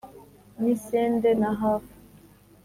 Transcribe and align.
N'isende 0.61 1.31
na 1.41 1.49
hafu, 1.59 1.93